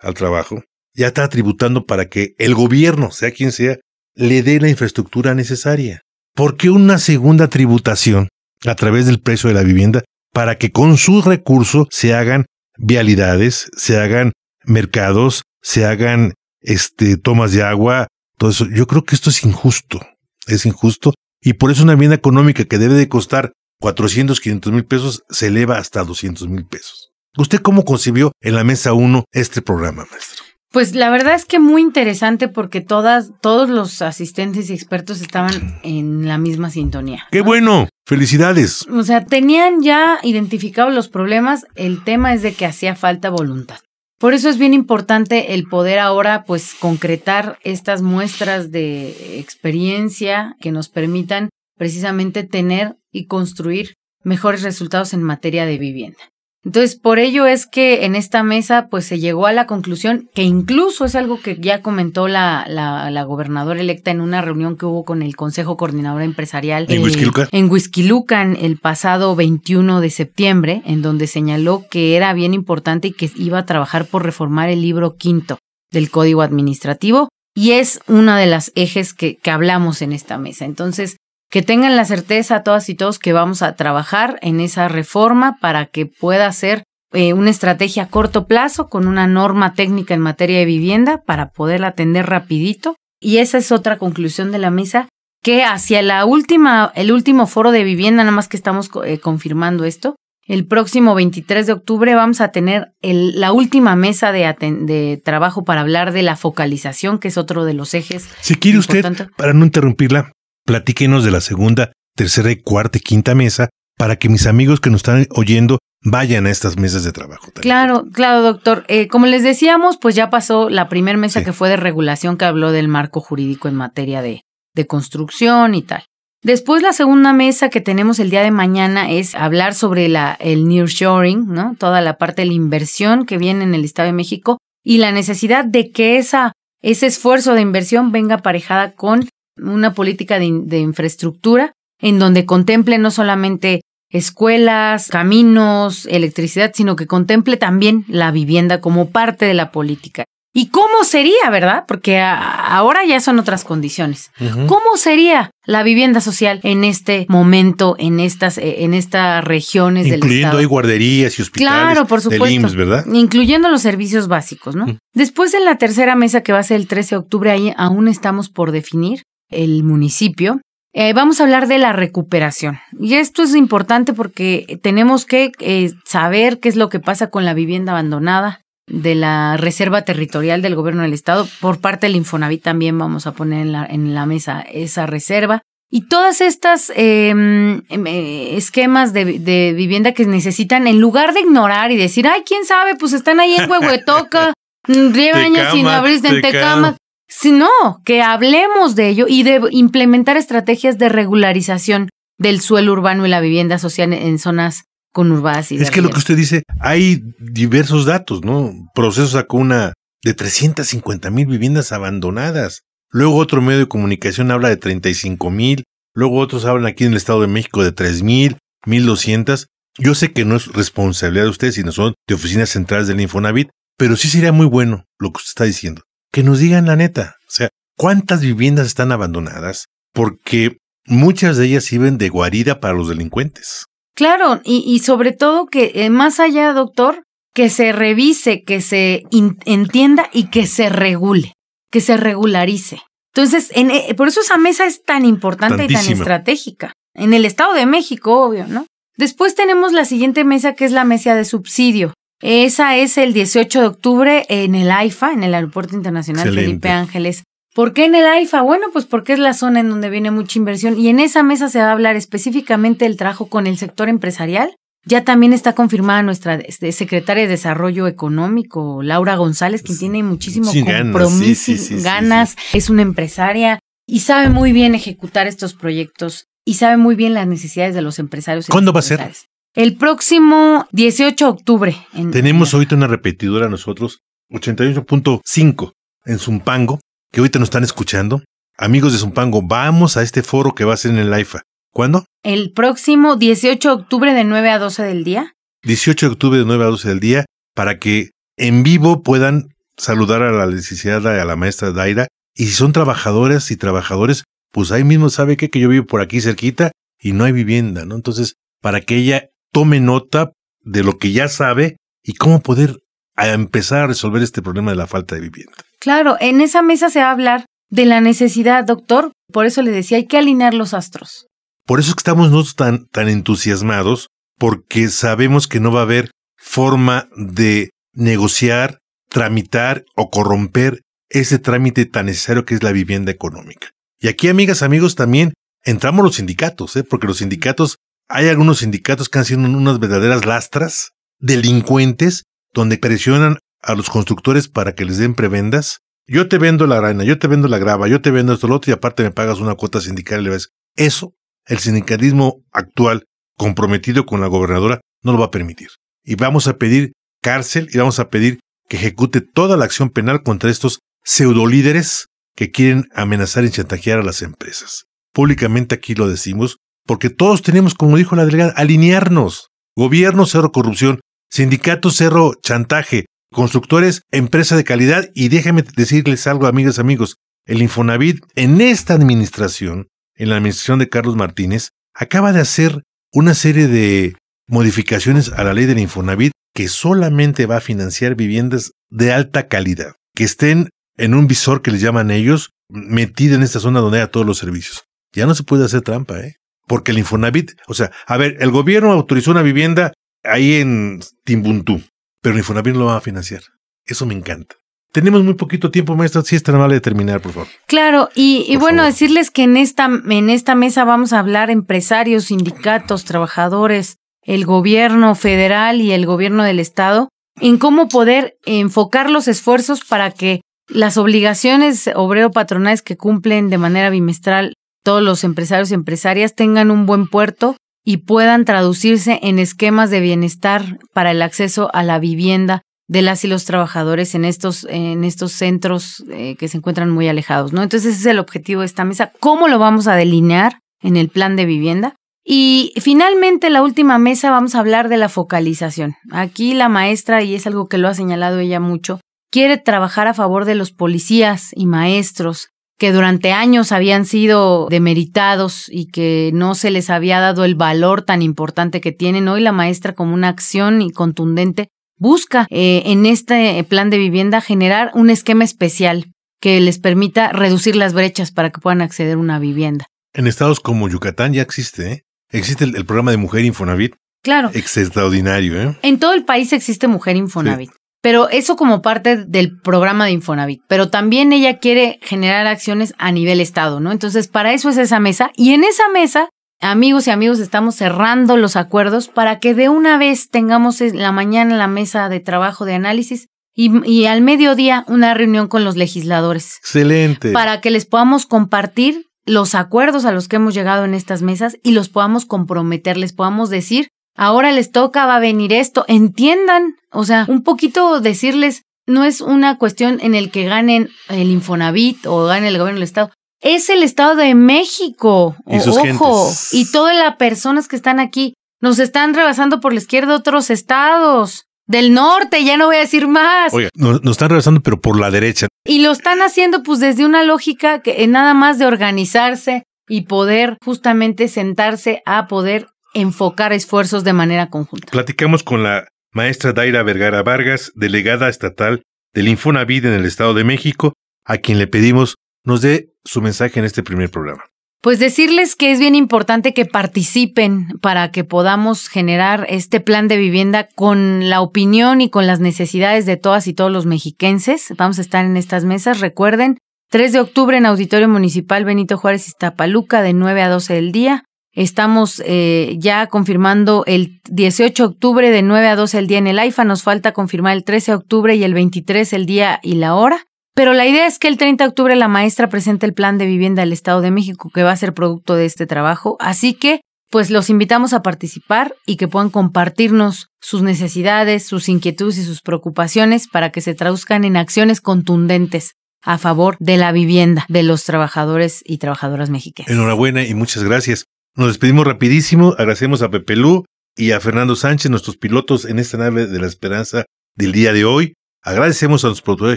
al 0.00 0.14
trabajo, 0.14 0.62
ya 0.94 1.08
está 1.08 1.28
tributando 1.28 1.86
para 1.86 2.08
que 2.08 2.34
el 2.38 2.54
gobierno, 2.54 3.10
sea 3.10 3.30
quien 3.30 3.52
sea, 3.52 3.78
le 4.14 4.42
dé 4.42 4.60
la 4.60 4.68
infraestructura 4.68 5.34
necesaria. 5.34 6.02
¿Por 6.34 6.56
qué 6.56 6.70
una 6.70 6.98
segunda 6.98 7.48
tributación 7.48 8.28
a 8.66 8.74
través 8.74 9.06
del 9.06 9.20
precio 9.20 9.48
de 9.48 9.54
la 9.54 9.62
vivienda 9.62 10.02
para 10.32 10.58
que 10.58 10.70
con 10.70 10.96
sus 10.96 11.24
recursos 11.24 11.86
se 11.90 12.14
hagan 12.14 12.46
vialidades, 12.76 13.70
se 13.76 13.98
hagan 13.98 14.32
mercados, 14.64 15.42
se 15.62 15.84
hagan 15.84 16.34
este, 16.60 17.16
tomas 17.16 17.52
de 17.52 17.62
agua, 17.62 18.08
todo 18.38 18.50
eso? 18.50 18.66
Yo 18.66 18.86
creo 18.86 19.04
que 19.04 19.14
esto 19.14 19.30
es 19.30 19.44
injusto, 19.44 20.00
es 20.46 20.66
injusto 20.66 21.14
y 21.42 21.54
por 21.54 21.70
eso 21.70 21.82
una 21.82 21.94
vivienda 21.94 22.16
económica 22.16 22.64
que 22.64 22.78
debe 22.78 22.94
de 22.94 23.08
costar 23.08 23.52
400, 23.80 24.40
500 24.40 24.72
mil 24.72 24.84
pesos 24.84 25.24
se 25.30 25.46
eleva 25.46 25.78
hasta 25.78 26.04
200 26.04 26.48
mil 26.48 26.66
pesos. 26.66 27.09
¿Usted 27.38 27.60
cómo 27.60 27.84
concibió 27.84 28.32
en 28.40 28.56
la 28.56 28.64
mesa 28.64 28.92
1 28.92 29.24
este 29.32 29.62
programa, 29.62 30.04
maestro? 30.10 30.44
Pues 30.72 30.94
la 30.94 31.10
verdad 31.10 31.34
es 31.34 31.44
que 31.44 31.58
muy 31.58 31.80
interesante 31.80 32.48
porque 32.48 32.80
todas, 32.80 33.32
todos 33.40 33.68
los 33.70 34.02
asistentes 34.02 34.70
y 34.70 34.74
expertos 34.74 35.20
estaban 35.20 35.78
en 35.82 36.26
la 36.26 36.38
misma 36.38 36.70
sintonía. 36.70 37.26
¡Qué 37.30 37.40
bueno! 37.40 37.88
¡Felicidades! 38.06 38.86
O 38.88 39.02
sea, 39.02 39.24
tenían 39.24 39.82
ya 39.82 40.18
identificados 40.22 40.92
los 40.92 41.08
problemas, 41.08 41.66
el 41.76 42.02
tema 42.02 42.34
es 42.34 42.42
de 42.42 42.54
que 42.54 42.66
hacía 42.66 42.96
falta 42.96 43.30
voluntad. 43.30 43.78
Por 44.18 44.34
eso 44.34 44.48
es 44.48 44.58
bien 44.58 44.74
importante 44.74 45.54
el 45.54 45.64
poder 45.64 45.98
ahora 45.98 46.44
pues 46.44 46.74
concretar 46.74 47.58
estas 47.62 48.02
muestras 48.02 48.70
de 48.70 49.38
experiencia 49.38 50.56
que 50.60 50.72
nos 50.72 50.88
permitan 50.88 51.48
precisamente 51.78 52.42
tener 52.44 52.96
y 53.12 53.26
construir 53.26 53.94
mejores 54.22 54.62
resultados 54.62 55.14
en 55.14 55.22
materia 55.22 55.64
de 55.64 55.78
vivienda. 55.78 56.20
Entonces, 56.62 56.94
por 56.96 57.18
ello 57.18 57.46
es 57.46 57.66
que 57.66 58.04
en 58.04 58.14
esta 58.14 58.42
mesa, 58.42 58.88
pues 58.90 59.06
se 59.06 59.18
llegó 59.18 59.46
a 59.46 59.52
la 59.52 59.66
conclusión 59.66 60.28
que 60.34 60.42
incluso 60.42 61.06
es 61.06 61.14
algo 61.14 61.40
que 61.40 61.56
ya 61.58 61.80
comentó 61.80 62.28
la, 62.28 62.66
la, 62.68 63.22
gobernadora 63.24 63.80
electa 63.80 64.10
en 64.10 64.20
una 64.20 64.42
reunión 64.42 64.76
que 64.76 64.84
hubo 64.84 65.04
con 65.04 65.22
el 65.22 65.36
Consejo 65.36 65.76
Coordinador 65.76 66.22
Empresarial 66.22 66.86
en 66.88 67.02
eh, 67.02 67.48
en 67.52 67.70
Huizquilucan 67.70 68.56
el 68.60 68.76
pasado 68.78 69.34
21 69.36 70.00
de 70.00 70.10
septiembre, 70.10 70.82
en 70.84 71.00
donde 71.00 71.26
señaló 71.26 71.86
que 71.90 72.16
era 72.16 72.34
bien 72.34 72.52
importante 72.52 73.08
y 73.08 73.12
que 73.12 73.30
iba 73.36 73.58
a 73.58 73.66
trabajar 73.66 74.04
por 74.04 74.24
reformar 74.24 74.68
el 74.68 74.82
libro 74.82 75.16
quinto 75.16 75.58
del 75.90 76.10
Código 76.10 76.42
Administrativo 76.42 77.28
y 77.54 77.72
es 77.72 78.00
una 78.06 78.38
de 78.38 78.46
las 78.46 78.72
ejes 78.74 79.14
que, 79.14 79.36
que 79.36 79.50
hablamos 79.50 80.02
en 80.02 80.12
esta 80.12 80.38
mesa. 80.38 80.64
Entonces, 80.64 81.16
que 81.50 81.62
tengan 81.62 81.96
la 81.96 82.04
certeza 82.04 82.62
todas 82.62 82.88
y 82.88 82.94
todos 82.94 83.18
que 83.18 83.32
vamos 83.32 83.62
a 83.62 83.74
trabajar 83.74 84.38
en 84.40 84.60
esa 84.60 84.88
reforma 84.88 85.58
para 85.60 85.86
que 85.86 86.06
pueda 86.06 86.50
ser 86.52 86.84
eh, 87.12 87.32
una 87.32 87.50
estrategia 87.50 88.04
a 88.04 88.08
corto 88.08 88.46
plazo 88.46 88.88
con 88.88 89.08
una 89.08 89.26
norma 89.26 89.74
técnica 89.74 90.14
en 90.14 90.20
materia 90.20 90.60
de 90.60 90.64
vivienda 90.64 91.22
para 91.26 91.50
poder 91.50 91.84
atender 91.84 92.26
rapidito. 92.26 92.94
Y 93.20 93.38
esa 93.38 93.58
es 93.58 93.72
otra 93.72 93.98
conclusión 93.98 94.52
de 94.52 94.58
la 94.58 94.70
mesa, 94.70 95.08
que 95.42 95.64
hacia 95.64 96.02
la 96.02 96.24
última, 96.24 96.92
el 96.94 97.10
último 97.10 97.46
foro 97.46 97.72
de 97.72 97.82
vivienda, 97.82 98.22
nada 98.22 98.34
más 98.34 98.48
que 98.48 98.56
estamos 98.56 98.88
eh, 99.04 99.18
confirmando 99.18 99.84
esto, 99.84 100.14
el 100.46 100.66
próximo 100.66 101.14
23 101.14 101.66
de 101.66 101.72
octubre 101.72 102.14
vamos 102.14 102.40
a 102.40 102.48
tener 102.48 102.92
el, 103.02 103.38
la 103.38 103.52
última 103.52 103.94
mesa 103.96 104.32
de, 104.32 104.54
de, 104.58 105.20
trabajo 105.22 105.64
para 105.64 105.80
hablar 105.80 106.12
de 106.12 106.22
la 106.22 106.36
focalización, 106.36 107.18
que 107.18 107.28
es 107.28 107.38
otro 107.38 107.64
de 107.64 107.74
los 107.74 107.92
ejes. 107.94 108.28
Si 108.40 108.54
quiere 108.54 108.78
usted, 108.78 109.04
para 109.36 109.52
no 109.52 109.64
interrumpirla, 109.64 110.32
platíquenos 110.70 111.24
de 111.24 111.32
la 111.32 111.40
segunda, 111.40 111.90
tercera 112.14 112.52
y 112.52 112.62
cuarta 112.62 112.98
y 112.98 113.00
quinta 113.00 113.34
mesa 113.34 113.70
para 113.98 114.14
que 114.16 114.28
mis 114.28 114.46
amigos 114.46 114.78
que 114.78 114.88
nos 114.88 115.00
están 115.00 115.26
oyendo 115.30 115.78
vayan 116.04 116.46
a 116.46 116.50
estas 116.50 116.78
mesas 116.78 117.02
de 117.02 117.10
trabajo. 117.10 117.50
Claro, 117.54 118.04
claro, 118.12 118.42
doctor. 118.42 118.84
Eh, 118.86 119.08
como 119.08 119.26
les 119.26 119.42
decíamos, 119.42 119.98
pues 119.98 120.14
ya 120.14 120.30
pasó 120.30 120.70
la 120.70 120.88
primera 120.88 121.18
mesa 121.18 121.42
que 121.42 121.52
fue 121.52 121.68
de 121.68 121.76
regulación 121.76 122.36
que 122.36 122.44
habló 122.44 122.70
del 122.70 122.86
marco 122.86 123.20
jurídico 123.20 123.66
en 123.66 123.74
materia 123.74 124.22
de, 124.22 124.42
de 124.76 124.86
construcción 124.86 125.74
y 125.74 125.82
tal. 125.82 126.04
Después 126.44 126.82
la 126.82 126.92
segunda 126.92 127.32
mesa 127.32 127.68
que 127.68 127.80
tenemos 127.80 128.20
el 128.20 128.30
día 128.30 128.42
de 128.42 128.52
mañana 128.52 129.10
es 129.10 129.34
hablar 129.34 129.74
sobre 129.74 130.08
la, 130.08 130.36
el 130.38 130.68
nearshoring, 130.68 131.48
¿no? 131.48 131.74
Toda 131.80 132.00
la 132.00 132.16
parte 132.16 132.42
de 132.42 132.46
la 132.46 132.54
inversión 132.54 133.26
que 133.26 133.38
viene 133.38 133.64
en 133.64 133.74
el 133.74 133.84
Estado 133.84 134.06
de 134.06 134.12
México 134.12 134.58
y 134.84 134.98
la 134.98 135.10
necesidad 135.10 135.64
de 135.64 135.90
que 135.90 136.16
esa, 136.16 136.52
ese 136.80 137.08
esfuerzo 137.08 137.54
de 137.54 137.60
inversión 137.60 138.12
venga 138.12 138.36
aparejada 138.36 138.92
con 138.92 139.28
una 139.62 139.94
política 139.94 140.38
de, 140.38 140.50
de 140.64 140.78
infraestructura 140.78 141.72
en 142.00 142.18
donde 142.18 142.46
contemple 142.46 142.98
no 142.98 143.10
solamente 143.10 143.82
escuelas, 144.10 145.08
caminos, 145.08 146.06
electricidad, 146.06 146.72
sino 146.74 146.96
que 146.96 147.06
contemple 147.06 147.56
también 147.56 148.04
la 148.08 148.32
vivienda 148.32 148.80
como 148.80 149.10
parte 149.10 149.44
de 149.44 149.54
la 149.54 149.70
política. 149.70 150.24
¿Y 150.52 150.70
cómo 150.70 151.04
sería, 151.04 151.48
verdad? 151.48 151.84
Porque 151.86 152.18
ahora 152.18 153.04
ya 153.04 153.20
son 153.20 153.38
otras 153.38 153.62
condiciones. 153.62 154.32
¿Cómo 154.66 154.96
sería 154.96 155.52
la 155.64 155.84
vivienda 155.84 156.20
social 156.20 156.58
en 156.64 156.82
este 156.82 157.24
momento, 157.28 157.94
en 158.00 158.18
estas, 158.18 158.58
eh, 158.58 158.82
en 158.82 158.92
estas 158.92 159.44
regiones 159.44 160.06
del 160.06 160.14
Estado? 160.14 160.32
Incluyendo 160.32 160.68
guarderías 160.68 161.38
y 161.38 161.42
hospitales. 161.42 161.72
Claro, 161.72 162.06
por 162.08 162.20
supuesto. 162.20 162.76
¿verdad? 162.76 163.06
Incluyendo 163.12 163.68
los 163.68 163.82
servicios 163.82 164.26
básicos, 164.26 164.74
¿no? 164.74 164.86
Después 165.14 165.54
en 165.54 165.64
la 165.64 165.78
tercera 165.78 166.16
mesa 166.16 166.42
que 166.42 166.52
va 166.52 166.58
a 166.58 166.64
ser 166.64 166.78
el 166.78 166.88
13 166.88 167.14
de 167.14 167.18
octubre, 167.20 167.50
ahí 167.52 167.72
aún 167.76 168.08
estamos 168.08 168.48
por 168.48 168.72
definir 168.72 169.22
el 169.50 169.82
municipio. 169.82 170.60
Eh, 170.92 171.12
vamos 171.12 171.40
a 171.40 171.44
hablar 171.44 171.68
de 171.68 171.78
la 171.78 171.92
recuperación. 171.92 172.80
Y 172.98 173.14
esto 173.14 173.42
es 173.42 173.54
importante 173.54 174.12
porque 174.12 174.80
tenemos 174.82 175.24
que 175.24 175.52
eh, 175.60 175.92
saber 176.04 176.58
qué 176.58 176.68
es 176.68 176.76
lo 176.76 176.88
que 176.88 176.98
pasa 176.98 177.30
con 177.30 177.44
la 177.44 177.54
vivienda 177.54 177.92
abandonada 177.92 178.62
de 178.88 179.14
la 179.14 179.56
Reserva 179.56 180.02
Territorial 180.02 180.62
del 180.62 180.74
Gobierno 180.74 181.02
del 181.02 181.12
Estado. 181.12 181.46
Por 181.60 181.80
parte 181.80 182.06
del 182.06 182.16
Infonavit 182.16 182.62
también 182.62 182.98
vamos 182.98 183.28
a 183.28 183.32
poner 183.32 183.60
en 183.60 183.72
la, 183.72 183.86
en 183.86 184.14
la 184.14 184.26
mesa 184.26 184.62
esa 184.62 185.06
reserva. 185.06 185.62
Y 185.92 186.02
todas 186.02 186.40
estas 186.40 186.92
em, 186.94 187.82
em, 187.88 188.06
eh, 188.06 188.56
esquemas 188.56 189.12
de, 189.12 189.38
de, 189.40 189.72
vivienda 189.76 190.12
que 190.12 190.24
necesitan, 190.24 190.86
en 190.86 191.00
lugar 191.00 191.34
de 191.34 191.40
ignorar 191.40 191.90
y 191.90 191.96
decir, 191.96 192.28
ay, 192.28 192.42
quién 192.46 192.64
sabe, 192.64 192.94
pues 192.94 193.12
están 193.12 193.40
ahí 193.40 193.56
en 193.56 193.68
Huehuetoca, 193.68 194.52
lleva 194.86 195.40
años 195.40 195.72
sin 195.72 195.86
abrirse 195.86 196.28
en 196.28 196.42
Tecama 196.42 196.96
sino 197.30 197.68
que 198.04 198.22
hablemos 198.22 198.96
de 198.96 199.08
ello 199.08 199.26
y 199.28 199.44
de 199.44 199.60
implementar 199.70 200.36
estrategias 200.36 200.98
de 200.98 201.08
regularización 201.08 202.10
del 202.38 202.60
suelo 202.60 202.92
urbano 202.92 203.24
y 203.24 203.30
la 203.30 203.40
vivienda 203.40 203.78
social 203.78 204.12
en 204.12 204.38
zonas 204.38 204.84
conurbadas. 205.12 205.70
Y 205.70 205.76
es 205.76 205.90
que 205.90 206.02
lo 206.02 206.10
que 206.10 206.18
usted 206.18 206.36
dice, 206.36 206.64
hay 206.80 207.22
diversos 207.38 208.04
datos, 208.04 208.44
¿no? 208.44 208.72
Proceso 208.94 209.28
sacó 209.28 209.58
una 209.58 209.92
de 210.24 210.34
350 210.34 211.30
mil 211.30 211.46
viviendas 211.46 211.92
abandonadas. 211.92 212.82
Luego 213.10 213.36
otro 213.36 213.62
medio 213.62 213.80
de 213.80 213.88
comunicación 213.88 214.50
habla 214.50 214.68
de 214.68 214.76
35 214.76 215.50
mil. 215.50 215.84
Luego 216.14 216.38
otros 216.38 216.64
hablan 216.64 216.86
aquí 216.86 217.04
en 217.04 217.12
el 217.12 217.16
Estado 217.16 217.42
de 217.42 217.46
México 217.46 217.84
de 217.84 217.92
3 217.92 218.22
mil, 218.22 218.58
1200. 218.86 219.68
Yo 219.98 220.14
sé 220.14 220.32
que 220.32 220.44
no 220.44 220.56
es 220.56 220.66
responsabilidad 220.72 221.44
de 221.44 221.50
ustedes, 221.50 221.76
sino 221.76 221.92
son 221.92 222.14
de 222.26 222.34
oficinas 222.34 222.70
centrales 222.70 223.06
del 223.06 223.20
Infonavit, 223.20 223.70
pero 223.96 224.16
sí 224.16 224.28
sería 224.28 224.52
muy 224.52 224.66
bueno 224.66 225.04
lo 225.18 225.30
que 225.32 225.38
usted 225.38 225.50
está 225.50 225.64
diciendo 225.64 226.02
que 226.32 226.42
nos 226.42 226.58
digan 226.58 226.86
la 226.86 226.96
neta. 226.96 227.36
O 227.48 227.50
sea, 227.50 227.68
¿cuántas 227.96 228.40
viviendas 228.40 228.86
están 228.86 229.12
abandonadas? 229.12 229.86
Porque 230.12 230.78
muchas 231.06 231.56
de 231.56 231.66
ellas 231.66 231.84
sirven 231.84 232.18
de 232.18 232.28
guarida 232.28 232.80
para 232.80 232.94
los 232.94 233.08
delincuentes. 233.08 233.86
Claro, 234.14 234.60
y, 234.64 234.98
sobre 234.98 235.32
todo 235.32 235.66
que 235.66 235.92
eh, 235.94 236.10
más 236.10 236.40
allá, 236.40 236.72
doctor, 236.72 237.22
que 237.54 237.70
se 237.70 237.92
revise, 237.92 238.64
que 238.64 238.80
se 238.80 239.24
entienda 239.30 240.28
y 240.32 240.48
que 240.48 240.66
se 240.66 240.88
regule, 240.88 241.54
que 241.90 242.00
se 242.00 242.16
regularice. 242.16 243.00
Entonces, 243.34 243.70
en, 243.74 243.90
eh, 243.90 244.14
por 244.16 244.28
eso 244.28 244.40
esa 244.40 244.58
mesa 244.58 244.84
es 244.86 245.02
tan 245.04 245.24
importante 245.24 245.84
y 245.84 245.88
tan 245.88 246.06
estratégica. 246.06 246.92
En 247.14 247.32
el 247.32 247.44
Estado 247.44 247.72
de 247.74 247.86
México, 247.86 248.44
obvio, 248.44 248.66
¿no? 248.66 248.86
Después 249.16 249.54
tenemos 249.54 249.92
la 249.92 250.04
siguiente 250.04 250.44
mesa 250.44 250.74
que 250.74 250.84
es 250.84 250.92
la 250.92 251.04
mesa 251.04 251.34
de 251.34 251.44
subsidio. 251.44 252.12
Esa 252.40 252.96
es 252.96 253.18
el 253.18 253.32
18 253.32 253.80
de 253.80 253.86
octubre 253.86 254.46
en 254.48 254.74
el 254.74 254.90
AIFA, 254.90 255.32
en 255.32 255.42
el 255.42 255.54
Aeropuerto 255.54 255.94
Internacional 255.94 256.48
Felipe 256.48 256.88
Ángeles. 256.88 257.44
¿Por 257.74 257.92
qué 257.92 258.06
en 258.06 258.14
el 258.14 258.24
AIFA? 258.24 258.62
Bueno, 258.62 258.86
pues 258.92 259.04
porque 259.04 259.34
es 259.34 259.38
la 259.38 259.54
zona 259.54 259.80
en 259.80 259.90
donde 259.90 260.10
viene 260.10 260.30
mucha 260.30 260.58
inversión 260.58 260.98
y 260.98 261.08
en 261.08 261.20
esa 261.20 261.42
mesa 261.42 261.68
se 261.68 261.78
va 261.78 261.88
a 261.88 261.92
hablar 261.92 262.16
específicamente 262.16 263.04
del 263.04 263.16
trabajo 263.16 263.46
con 263.46 263.66
el 263.66 263.78
sector 263.78 264.08
empresarial. 264.08 264.74
Ya 265.06 265.24
también 265.24 265.52
está 265.54 265.74
confirmada 265.74 266.22
nuestra 266.22 266.60
secretaria 266.90 267.44
de 267.44 267.48
Desarrollo 267.48 268.06
Económico, 268.06 269.02
Laura 269.02 269.36
González, 269.36 269.82
quien 269.82 269.98
tiene 269.98 270.22
muchísimo 270.22 270.70
compromiso, 270.72 271.72
ganas, 271.72 272.02
ganas 272.02 272.56
es 272.74 272.90
una 272.90 273.02
empresaria 273.02 273.78
y 274.06 274.20
sabe 274.20 274.50
muy 274.50 274.72
bien 274.72 274.94
ejecutar 274.94 275.46
estos 275.46 275.72
proyectos 275.72 276.48
y 276.66 276.74
sabe 276.74 276.98
muy 276.98 277.14
bien 277.14 277.32
las 277.32 277.46
necesidades 277.46 277.94
de 277.94 278.02
los 278.02 278.18
empresarios. 278.18 278.66
¿Cuándo 278.66 278.92
va 278.92 279.00
a 279.00 279.04
ser? 279.04 279.32
El 279.74 279.96
próximo 279.96 280.88
18 280.90 281.44
de 281.44 281.48
octubre. 281.48 281.96
Tenemos 282.32 282.74
ahorita 282.74 282.96
una 282.96 283.06
repetidora 283.06 283.68
nosotros, 283.68 284.18
88.5 284.50 285.92
en 286.24 286.38
Zumpango, 286.40 286.98
que 287.30 287.38
ahorita 287.38 287.60
nos 287.60 287.68
están 287.68 287.84
escuchando. 287.84 288.42
Amigos 288.76 289.12
de 289.12 289.20
Zumpango, 289.20 289.62
vamos 289.62 290.16
a 290.16 290.22
este 290.22 290.42
foro 290.42 290.74
que 290.74 290.84
va 290.84 290.94
a 290.94 290.96
ser 290.96 291.12
en 291.12 291.18
el 291.18 291.40
IFA. 291.40 291.62
¿Cuándo? 291.92 292.24
El 292.42 292.72
próximo 292.72 293.36
18 293.36 293.88
de 293.88 293.94
octubre 293.94 294.34
de 294.34 294.42
9 294.42 294.70
a 294.70 294.80
12 294.80 295.04
del 295.04 295.22
día. 295.22 295.52
18 295.84 296.26
de 296.26 296.32
octubre 296.32 296.58
de 296.58 296.64
9 296.64 296.82
a 296.82 296.88
12 296.88 297.08
del 297.08 297.20
día, 297.20 297.44
para 297.72 298.00
que 298.00 298.30
en 298.56 298.82
vivo 298.82 299.22
puedan 299.22 299.68
saludar 299.96 300.42
a 300.42 300.50
la 300.50 300.66
licenciada, 300.66 301.40
a 301.40 301.44
la 301.44 301.54
maestra 301.54 301.92
Daira. 301.92 302.26
Y 302.56 302.66
si 302.66 302.72
son 302.72 302.92
trabajadoras 302.92 303.70
y 303.70 303.76
trabajadores, 303.76 304.42
pues 304.72 304.90
ahí 304.90 305.04
mismo 305.04 305.30
sabe 305.30 305.56
que, 305.56 305.70
que 305.70 305.78
yo 305.78 305.88
vivo 305.88 306.06
por 306.06 306.22
aquí 306.22 306.40
cerquita 306.40 306.90
y 307.20 307.34
no 307.34 307.44
hay 307.44 307.52
vivienda, 307.52 308.04
¿no? 308.04 308.16
Entonces, 308.16 308.56
para 308.82 309.00
que 309.00 309.16
ella 309.16 309.50
tome 309.72 310.00
nota 310.00 310.52
de 310.82 311.02
lo 311.02 311.18
que 311.18 311.32
ya 311.32 311.48
sabe 311.48 311.96
y 312.22 312.34
cómo 312.34 312.60
poder 312.60 312.98
empezar 313.36 314.02
a 314.02 314.06
resolver 314.06 314.42
este 314.42 314.62
problema 314.62 314.90
de 314.90 314.96
la 314.96 315.06
falta 315.06 315.34
de 315.34 315.40
vivienda. 315.42 315.72
Claro, 315.98 316.36
en 316.40 316.60
esa 316.60 316.82
mesa 316.82 317.10
se 317.10 317.20
va 317.20 317.28
a 317.28 317.32
hablar 317.32 317.66
de 317.88 318.06
la 318.06 318.20
necesidad, 318.20 318.84
doctor. 318.84 319.32
Por 319.52 319.66
eso 319.66 319.82
le 319.82 319.90
decía, 319.90 320.18
hay 320.18 320.26
que 320.26 320.38
alinear 320.38 320.74
los 320.74 320.94
astros. 320.94 321.46
Por 321.86 322.00
eso 322.00 322.10
es 322.10 322.14
que 322.14 322.20
estamos 322.20 322.50
nosotros 322.50 322.76
tan, 322.76 323.06
tan 323.06 323.28
entusiasmados, 323.28 324.28
porque 324.58 325.08
sabemos 325.08 325.66
que 325.66 325.80
no 325.80 325.90
va 325.90 326.00
a 326.00 326.04
haber 326.04 326.30
forma 326.56 327.28
de 327.36 327.90
negociar, 328.12 328.98
tramitar 329.28 330.04
o 330.14 330.30
corromper 330.30 331.00
ese 331.30 331.58
trámite 331.58 332.06
tan 332.06 332.26
necesario 332.26 332.64
que 332.64 332.74
es 332.74 332.82
la 332.82 332.92
vivienda 332.92 333.32
económica. 333.32 333.90
Y 334.20 334.28
aquí, 334.28 334.48
amigas, 334.48 334.82
amigos, 334.82 335.14
también 335.14 335.54
entramos 335.84 336.24
los 336.24 336.36
sindicatos, 336.36 336.96
¿eh? 336.96 337.04
porque 337.04 337.26
los 337.26 337.38
sindicatos 337.38 337.96
hay 338.30 338.48
algunos 338.48 338.78
sindicatos 338.78 339.28
que 339.28 339.40
han 339.40 339.44
sido 339.44 339.60
unas 339.60 339.98
verdaderas 339.98 340.46
lastras, 340.46 341.10
delincuentes, 341.40 342.44
donde 342.72 342.96
presionan 342.96 343.58
a 343.82 343.96
los 343.96 344.08
constructores 344.08 344.68
para 344.68 344.94
que 344.94 345.04
les 345.04 345.18
den 345.18 345.34
prebendas. 345.34 345.98
Yo 346.28 346.48
te 346.48 346.58
vendo 346.58 346.86
la 346.86 346.98
arena, 346.98 347.24
yo 347.24 347.40
te 347.40 347.48
vendo 347.48 347.66
la 347.66 347.78
grava, 347.78 348.06
yo 348.06 348.22
te 348.22 348.30
vendo 348.30 348.52
esto, 348.52 348.68
lo 348.68 348.76
otro, 348.76 348.92
y 348.92 348.94
aparte 348.94 349.24
me 349.24 349.32
pagas 349.32 349.58
una 349.58 349.74
cuota 349.74 350.00
sindical 350.00 350.40
y 350.40 350.44
le 350.44 350.50
ves. 350.50 350.68
Eso, 350.94 351.34
el 351.66 351.78
sindicalismo 351.78 352.62
actual, 352.70 353.24
comprometido 353.56 354.24
con 354.26 354.40
la 354.40 354.46
gobernadora, 354.46 355.00
no 355.24 355.32
lo 355.32 355.38
va 355.38 355.46
a 355.46 355.50
permitir. 355.50 355.88
Y 356.24 356.36
vamos 356.36 356.68
a 356.68 356.78
pedir 356.78 357.12
cárcel 357.42 357.88
y 357.92 357.98
vamos 357.98 358.20
a 358.20 358.28
pedir 358.30 358.60
que 358.88 358.96
ejecute 358.96 359.40
toda 359.40 359.76
la 359.76 359.86
acción 359.86 360.10
penal 360.10 360.44
contra 360.44 360.70
estos 360.70 361.00
pseudolíderes 361.24 362.26
que 362.54 362.70
quieren 362.70 363.08
amenazar 363.12 363.64
y 363.64 363.70
chantajear 363.70 364.20
a 364.20 364.24
las 364.24 364.42
empresas. 364.42 365.06
Públicamente 365.32 365.96
aquí 365.96 366.14
lo 366.14 366.28
decimos, 366.28 366.76
porque 367.06 367.30
todos 367.30 367.62
tenemos, 367.62 367.94
como 367.94 368.16
dijo 368.16 368.36
la 368.36 368.44
delegada, 368.44 368.72
alinearnos. 368.76 369.68
Gobierno, 369.96 370.46
cero 370.46 370.72
corrupción. 370.72 371.20
Sindicatos, 371.50 372.16
cero 372.16 372.52
chantaje. 372.62 373.26
Constructores, 373.52 374.22
empresa 374.30 374.76
de 374.76 374.84
calidad. 374.84 375.28
Y 375.34 375.48
déjenme 375.48 375.82
decirles 375.82 376.46
algo, 376.46 376.66
amigas, 376.66 376.98
amigos. 376.98 377.36
el 377.66 377.82
Infonavit 377.82 378.44
en 378.54 378.80
esta 378.80 379.14
administración, 379.14 380.08
en 380.36 380.48
la 380.48 380.56
administración 380.56 380.98
de 380.98 381.08
Carlos 381.08 381.36
Martínez, 381.36 381.90
acaba 382.14 382.52
de 382.52 382.60
hacer 382.60 383.02
una 383.32 383.54
serie 383.54 383.86
de 383.86 384.36
modificaciones 384.66 385.50
a 385.50 385.64
la 385.64 385.74
ley 385.74 385.86
del 385.86 385.98
Infonavit 385.98 386.52
que 386.74 386.88
solamente 386.88 387.66
va 387.66 387.78
a 387.78 387.80
financiar 387.80 388.34
viviendas 388.34 388.92
de 389.10 389.32
alta 389.32 389.68
calidad, 389.68 390.14
que 390.34 390.44
estén 390.44 390.90
en 391.16 391.34
un 391.34 391.46
visor 391.46 391.82
que 391.82 391.90
les 391.90 392.00
llaman 392.00 392.30
ellos, 392.30 392.70
metido 392.88 393.56
en 393.56 393.62
esta 393.62 393.80
zona 393.80 394.00
donde 394.00 394.20
hay 394.20 394.28
todos 394.28 394.46
los 394.46 394.58
servicios. 394.58 395.04
Ya 395.32 395.46
no 395.46 395.54
se 395.54 395.64
puede 395.64 395.84
hacer 395.84 396.02
trampa, 396.02 396.40
¿eh? 396.40 396.56
Porque 396.90 397.12
el 397.12 397.18
Infonavit, 397.18 397.70
o 397.86 397.94
sea, 397.94 398.10
a 398.26 398.36
ver, 398.36 398.56
el 398.58 398.72
gobierno 398.72 399.12
autorizó 399.12 399.52
una 399.52 399.62
vivienda 399.62 400.12
ahí 400.42 400.74
en 400.74 401.20
Timbuntú, 401.44 402.02
pero 402.42 402.52
el 402.52 402.58
Infonavit 402.58 402.94
no 402.94 402.98
lo 402.98 403.06
va 403.06 403.16
a 403.16 403.20
financiar. 403.20 403.62
Eso 404.04 404.26
me 404.26 404.34
encanta. 404.34 404.74
Tenemos 405.12 405.44
muy 405.44 405.54
poquito 405.54 405.92
tiempo, 405.92 406.16
maestra. 406.16 406.42
Si 406.42 406.56
es 406.56 406.64
tan 406.64 406.74
amable 406.74 406.96
de 406.96 407.00
terminar, 407.00 407.40
por 407.40 407.52
favor. 407.52 407.68
Claro, 407.86 408.28
y, 408.34 408.64
y 408.66 408.74
bueno, 408.74 409.04
decirles 409.04 409.52
que 409.52 409.62
en 409.62 409.76
esta, 409.76 410.06
en 410.06 410.50
esta 410.50 410.74
mesa 410.74 411.04
vamos 411.04 411.32
a 411.32 411.38
hablar 411.38 411.70
empresarios, 411.70 412.46
sindicatos, 412.46 413.24
trabajadores, 413.24 414.16
el 414.42 414.66
gobierno 414.66 415.36
federal 415.36 416.00
y 416.00 416.10
el 416.10 416.26
gobierno 416.26 416.64
del 416.64 416.80
estado 416.80 417.28
en 417.60 417.78
cómo 417.78 418.08
poder 418.08 418.56
enfocar 418.66 419.30
los 419.30 419.46
esfuerzos 419.46 420.04
para 420.04 420.32
que 420.32 420.62
las 420.88 421.18
obligaciones 421.18 422.10
obrero-patronales 422.16 423.02
que 423.02 423.16
cumplen 423.16 423.70
de 423.70 423.78
manera 423.78 424.10
bimestral 424.10 424.74
todos 425.02 425.22
los 425.22 425.44
empresarios 425.44 425.90
y 425.90 425.94
empresarias 425.94 426.54
tengan 426.54 426.90
un 426.90 427.06
buen 427.06 427.26
puerto 427.26 427.76
y 428.04 428.18
puedan 428.18 428.64
traducirse 428.64 429.38
en 429.42 429.58
esquemas 429.58 430.10
de 430.10 430.20
bienestar 430.20 430.98
para 431.12 431.30
el 431.30 431.42
acceso 431.42 431.90
a 431.92 432.02
la 432.02 432.18
vivienda 432.18 432.82
de 433.08 433.22
las 433.22 433.44
y 433.44 433.48
los 433.48 433.64
trabajadores 433.64 434.34
en 434.34 434.44
estos, 434.44 434.86
en 434.88 435.24
estos 435.24 435.52
centros 435.52 436.24
eh, 436.30 436.54
que 436.56 436.68
se 436.68 436.76
encuentran 436.76 437.10
muy 437.10 437.28
alejados, 437.28 437.72
¿no? 437.72 437.82
Entonces 437.82 438.12
ese 438.12 438.20
es 438.20 438.26
el 438.26 438.38
objetivo 438.38 438.80
de 438.80 438.86
esta 438.86 439.04
mesa. 439.04 439.32
¿Cómo 439.40 439.66
lo 439.66 439.78
vamos 439.78 440.06
a 440.06 440.14
delinear 440.14 440.78
en 441.02 441.16
el 441.16 441.28
plan 441.28 441.56
de 441.56 441.66
vivienda? 441.66 442.14
Y 442.44 442.92
finalmente, 443.00 443.68
la 443.68 443.82
última 443.82 444.18
mesa, 444.18 444.50
vamos 444.50 444.74
a 444.74 444.80
hablar 444.80 445.08
de 445.08 445.16
la 445.16 445.28
focalización. 445.28 446.14
Aquí 446.30 446.72
la 446.72 446.88
maestra, 446.88 447.42
y 447.42 447.54
es 447.54 447.66
algo 447.66 447.86
que 447.86 447.98
lo 447.98 448.08
ha 448.08 448.14
señalado 448.14 448.60
ella 448.60 448.80
mucho, 448.80 449.20
quiere 449.50 449.76
trabajar 449.76 450.26
a 450.26 450.34
favor 450.34 450.64
de 450.64 450.76
los 450.76 450.92
policías 450.92 451.70
y 451.74 451.86
maestros 451.86 452.68
que 453.00 453.12
durante 453.12 453.50
años 453.50 453.92
habían 453.92 454.26
sido 454.26 454.86
demeritados 454.90 455.86
y 455.90 456.08
que 456.08 456.50
no 456.52 456.74
se 456.74 456.90
les 456.90 457.08
había 457.08 457.40
dado 457.40 457.64
el 457.64 457.74
valor 457.74 458.20
tan 458.20 458.42
importante 458.42 459.00
que 459.00 459.10
tienen. 459.10 459.48
Hoy 459.48 459.62
la 459.62 459.72
maestra, 459.72 460.12
como 460.12 460.34
una 460.34 460.48
acción 460.48 461.00
y 461.00 461.10
contundente, 461.10 461.88
busca 462.18 462.66
eh, 462.68 463.02
en 463.06 463.24
este 463.24 463.82
plan 463.84 464.10
de 464.10 464.18
vivienda 464.18 464.60
generar 464.60 465.10
un 465.14 465.30
esquema 465.30 465.64
especial 465.64 466.26
que 466.60 466.78
les 466.78 466.98
permita 466.98 467.52
reducir 467.52 467.96
las 467.96 468.12
brechas 468.12 468.52
para 468.52 468.68
que 468.68 468.82
puedan 468.82 469.00
acceder 469.00 469.36
a 469.36 469.38
una 469.38 469.58
vivienda. 469.58 470.04
En 470.34 470.46
estados 470.46 470.78
como 470.78 471.08
Yucatán 471.08 471.54
ya 471.54 471.62
existe, 471.62 472.12
¿eh? 472.12 472.24
Existe 472.52 472.84
el, 472.84 473.06
programa 473.06 473.30
de 473.30 473.38
Mujer 473.38 473.64
Infonavit. 473.64 474.14
Claro. 474.42 474.70
Extraordinario, 474.74 475.80
¿eh? 475.80 475.98
En 476.02 476.18
todo 476.18 476.34
el 476.34 476.44
país 476.44 476.74
existe 476.74 477.08
Mujer 477.08 477.36
Infonavit. 477.36 477.92
Pero 478.22 478.48
eso 478.50 478.76
como 478.76 479.02
parte 479.02 479.36
del 479.36 479.80
programa 479.80 480.26
de 480.26 480.32
Infonavit. 480.32 480.82
Pero 480.88 481.08
también 481.08 481.52
ella 481.52 481.78
quiere 481.78 482.18
generar 482.22 482.66
acciones 482.66 483.14
a 483.18 483.32
nivel 483.32 483.60
Estado, 483.60 484.00
¿no? 484.00 484.12
Entonces, 484.12 484.48
para 484.48 484.72
eso 484.72 484.90
es 484.90 484.98
esa 484.98 485.20
mesa. 485.20 485.50
Y 485.56 485.72
en 485.72 485.84
esa 485.84 486.08
mesa 486.10 486.50
amigos 486.80 487.26
y 487.26 487.30
amigos, 487.30 487.60
estamos 487.60 487.94
cerrando 487.94 488.56
los 488.56 488.76
acuerdos 488.76 489.28
para 489.28 489.58
que 489.58 489.74
de 489.74 489.88
una 489.88 490.18
vez 490.18 490.48
tengamos 490.50 491.00
la 491.00 491.32
mañana 491.32 491.76
la 491.76 491.86
mesa 491.86 492.28
de 492.28 492.40
trabajo 492.40 492.84
de 492.84 492.94
análisis 492.94 493.48
y, 493.74 493.90
y, 494.10 494.26
al 494.26 494.40
mediodía 494.40 495.04
una 495.06 495.32
reunión 495.34 495.68
con 495.68 495.84
los 495.84 495.96
legisladores. 495.96 496.78
Excelente. 496.78 497.52
Para 497.52 497.80
que 497.80 497.90
les 497.90 498.04
podamos 498.04 498.46
compartir 498.46 499.26
los 499.46 499.74
acuerdos 499.74 500.24
a 500.24 500.32
los 500.32 500.48
que 500.48 500.56
hemos 500.56 500.74
llegado 500.74 501.04
en 501.04 501.14
estas 501.14 501.42
mesas 501.42 501.76
y 501.82 501.92
los 501.92 502.08
podamos 502.08 502.46
comprometer, 502.46 503.16
les 503.16 503.32
podamos 503.32 503.70
decir, 503.70 504.08
ahora 504.40 504.72
les 504.72 504.90
toca, 504.90 505.26
va 505.26 505.36
a 505.36 505.40
venir 505.40 505.72
esto, 505.72 506.06
entiendan, 506.08 506.96
o 507.12 507.24
sea, 507.24 507.44
un 507.46 507.62
poquito 507.62 508.20
decirles, 508.20 508.84
no 509.06 509.24
es 509.24 509.42
una 509.42 509.76
cuestión 509.76 510.18
en 510.22 510.34
el 510.34 510.50
que 510.50 510.64
ganen 510.64 511.10
el 511.28 511.50
Infonavit 511.50 512.26
o 512.26 512.46
gane 512.46 512.68
el 512.68 512.78
gobierno 512.78 512.96
del 512.96 513.04
Estado, 513.04 513.32
es 513.60 513.90
el 513.90 514.02
Estado 514.02 514.36
de 514.36 514.54
México. 514.54 515.56
Y 515.66 515.76
Ojo, 515.86 516.50
y 516.72 516.90
todas 516.90 517.14
las 517.18 517.36
personas 517.36 517.86
que 517.86 517.96
están 517.96 518.18
aquí 518.18 518.54
nos 518.80 518.98
están 518.98 519.34
rebasando 519.34 519.80
por 519.80 519.92
la 519.92 519.98
izquierda 519.98 520.34
otros 520.34 520.70
estados. 520.70 521.66
Del 521.86 522.14
norte, 522.14 522.64
ya 522.64 522.76
no 522.76 522.86
voy 522.86 522.96
a 522.96 523.00
decir 523.00 523.26
más. 523.26 523.74
Oiga, 523.74 523.90
nos, 523.94 524.22
están 524.24 524.48
rebasando, 524.48 524.80
pero 524.80 525.00
por 525.00 525.18
la 525.18 525.30
derecha. 525.30 525.66
Y 525.84 526.02
lo 526.02 526.12
están 526.12 526.40
haciendo 526.40 526.82
pues 526.82 527.00
desde 527.00 527.26
una 527.26 527.42
lógica 527.42 528.00
que 528.00 528.26
nada 528.28 528.54
más 528.54 528.78
de 528.78 528.86
organizarse 528.86 529.82
y 530.08 530.22
poder 530.22 530.78
justamente 530.84 531.48
sentarse 531.48 532.22
a 532.24 532.46
poder 532.46 532.86
enfocar 533.14 533.72
esfuerzos 533.72 534.24
de 534.24 534.32
manera 534.32 534.68
conjunta. 534.68 535.08
Platicamos 535.10 535.62
con 535.62 535.82
la 535.82 536.08
maestra 536.32 536.72
Daira 536.72 537.02
Vergara 537.02 537.42
Vargas, 537.42 537.92
delegada 537.94 538.48
estatal 538.48 539.02
del 539.32 539.48
Infonavit 539.48 540.04
en 540.04 540.12
el 540.12 540.24
Estado 540.24 540.54
de 540.54 540.64
México, 540.64 541.12
a 541.44 541.58
quien 541.58 541.78
le 541.78 541.86
pedimos 541.86 542.36
nos 542.64 542.82
dé 542.82 543.12
su 543.24 543.40
mensaje 543.40 543.78
en 543.78 543.86
este 543.86 544.02
primer 544.02 544.30
programa. 544.30 544.64
Pues 545.02 545.18
decirles 545.18 545.76
que 545.76 545.92
es 545.92 545.98
bien 545.98 546.14
importante 546.14 546.74
que 546.74 546.84
participen 546.84 547.88
para 548.02 548.30
que 548.30 548.44
podamos 548.44 549.08
generar 549.08 549.64
este 549.70 550.00
plan 550.00 550.28
de 550.28 550.36
vivienda 550.36 550.88
con 550.94 551.48
la 551.48 551.62
opinión 551.62 552.20
y 552.20 552.28
con 552.28 552.46
las 552.46 552.60
necesidades 552.60 553.24
de 553.24 553.38
todas 553.38 553.66
y 553.66 553.72
todos 553.72 553.90
los 553.90 554.04
mexiquenses. 554.04 554.92
Vamos 554.98 555.18
a 555.18 555.22
estar 555.22 555.46
en 555.46 555.56
estas 555.56 555.86
mesas. 555.86 556.20
Recuerden, 556.20 556.76
3 557.08 557.32
de 557.32 557.40
octubre 557.40 557.78
en 557.78 557.86
Auditorio 557.86 558.28
Municipal 558.28 558.84
Benito 558.84 559.16
Juárez 559.16 559.48
Iztapaluca 559.48 560.20
de 560.20 560.34
9 560.34 560.62
a 560.62 560.68
12 560.68 560.92
del 560.92 561.12
día. 561.12 561.44
Estamos 561.72 562.42
eh, 562.44 562.96
ya 562.98 563.28
confirmando 563.28 564.04
el 564.06 564.40
18 564.50 565.02
de 565.02 565.08
octubre 565.08 565.50
de 565.50 565.62
9 565.62 565.86
a 565.88 565.96
12 565.96 566.16
del 566.16 566.26
día 566.26 566.38
en 566.38 566.46
el 566.48 566.58
AIFA. 566.58 566.84
Nos 566.84 567.02
falta 567.02 567.32
confirmar 567.32 567.76
el 567.76 567.84
13 567.84 568.12
de 568.12 568.16
octubre 568.16 568.56
y 568.56 568.64
el 568.64 568.74
23 568.74 569.32
el 569.32 569.46
día 569.46 569.78
y 569.82 569.94
la 569.94 570.14
hora. 570.14 570.46
Pero 570.74 570.92
la 570.94 571.06
idea 571.06 571.26
es 571.26 571.38
que 571.38 571.48
el 571.48 571.58
30 571.58 571.84
de 571.84 571.88
octubre 571.88 572.16
la 572.16 572.28
maestra 572.28 572.68
presente 572.68 573.06
el 573.06 573.14
plan 573.14 573.38
de 573.38 573.46
vivienda 573.46 573.82
del 573.82 573.92
Estado 573.92 574.20
de 574.20 574.30
México 574.30 574.70
que 574.72 574.82
va 574.82 574.92
a 574.92 574.96
ser 574.96 575.14
producto 575.14 575.54
de 575.54 575.66
este 575.66 575.86
trabajo. 575.86 576.36
Así 576.40 576.74
que, 576.74 577.00
pues 577.30 577.50
los 577.50 577.70
invitamos 577.70 578.12
a 578.12 578.22
participar 578.22 578.94
y 579.06 579.16
que 579.16 579.28
puedan 579.28 579.50
compartirnos 579.50 580.48
sus 580.60 580.82
necesidades, 580.82 581.64
sus 581.64 581.88
inquietudes 581.88 582.38
y 582.38 582.44
sus 582.44 582.62
preocupaciones 582.62 583.46
para 583.46 583.70
que 583.70 583.80
se 583.80 583.94
traduzcan 583.94 584.44
en 584.44 584.56
acciones 584.56 585.00
contundentes 585.00 585.94
a 586.22 586.38
favor 586.38 586.76
de 586.80 586.96
la 586.96 587.12
vivienda 587.12 587.64
de 587.68 587.82
los 587.82 588.04
trabajadores 588.04 588.82
y 588.84 588.98
trabajadoras 588.98 589.50
mexicanas. 589.50 589.90
Enhorabuena 589.90 590.44
y 590.44 590.54
muchas 590.54 590.82
gracias. 590.82 591.26
Nos 591.56 591.66
despedimos 591.66 592.06
rapidísimo, 592.06 592.74
agradecemos 592.78 593.22
a 593.22 593.30
Pepe 593.30 593.56
Lu 593.56 593.84
y 594.16 594.30
a 594.30 594.38
Fernando 594.38 594.76
Sánchez, 594.76 595.10
nuestros 595.10 595.36
pilotos 595.36 595.84
en 595.84 595.98
esta 595.98 596.16
nave 596.16 596.46
de 596.46 596.60
la 596.60 596.68
esperanza 596.68 597.24
del 597.56 597.72
día 597.72 597.92
de 597.92 598.04
hoy. 598.04 598.34
Agradecemos 598.62 599.24
a 599.24 599.28
los 599.28 599.42
productores 599.42 599.76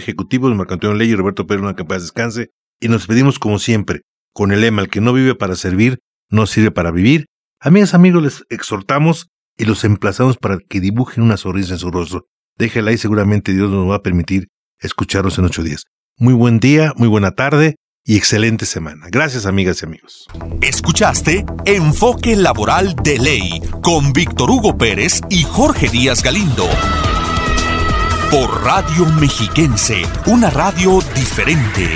ejecutivos, 0.00 0.54
Marco 0.54 0.74
Antonio 0.74 0.96
Ley 0.96 1.10
y 1.10 1.16
Roberto 1.16 1.48
Pérez, 1.48 1.62
una 1.62 1.74
que 1.74 1.84
paz 1.84 2.02
descanse, 2.02 2.50
y 2.80 2.86
nos 2.86 3.08
pedimos 3.08 3.40
como 3.40 3.58
siempre, 3.58 4.02
con 4.32 4.52
el 4.52 4.60
lema, 4.60 4.82
el 4.82 4.88
que 4.88 5.00
no 5.00 5.12
vive 5.12 5.34
para 5.34 5.56
servir, 5.56 5.98
no 6.30 6.46
sirve 6.46 6.70
para 6.70 6.92
vivir. 6.92 7.26
Amigas, 7.58 7.92
amigos, 7.94 8.22
les 8.22 8.44
exhortamos 8.50 9.26
y 9.58 9.64
los 9.64 9.82
emplazamos 9.82 10.36
para 10.36 10.58
que 10.58 10.80
dibujen 10.80 11.24
una 11.24 11.36
sonrisa 11.36 11.72
en 11.72 11.80
su 11.80 11.90
rostro. 11.90 12.26
Déjela 12.56 12.92
y 12.92 12.98
seguramente 12.98 13.52
Dios 13.52 13.70
nos 13.72 13.90
va 13.90 13.96
a 13.96 14.02
permitir 14.02 14.46
escucharlos 14.78 15.38
en 15.38 15.46
ocho 15.46 15.64
días. 15.64 15.82
Muy 16.18 16.34
buen 16.34 16.60
día, 16.60 16.92
muy 16.96 17.08
buena 17.08 17.32
tarde 17.32 17.74
y 18.04 18.16
excelente 18.16 18.66
semana. 18.66 19.06
Gracias, 19.10 19.46
amigas 19.46 19.82
y 19.82 19.86
amigos. 19.86 20.28
Escuchaste 20.60 21.44
Enfoque 21.64 22.36
Laboral 22.36 22.94
de 23.02 23.18
Ley 23.18 23.62
con 23.82 24.12
Víctor 24.12 24.50
Hugo 24.50 24.76
Pérez 24.76 25.20
y 25.30 25.42
Jorge 25.42 25.88
Díaz 25.88 26.22
Galindo 26.22 26.68
por 28.30 28.64
Radio 28.64 29.06
Mexiquense, 29.20 30.02
una 30.26 30.50
radio 30.50 31.00
diferente. 31.14 31.88